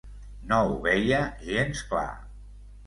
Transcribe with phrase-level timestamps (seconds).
[0.53, 1.21] No ho veia
[1.51, 2.11] gens clar.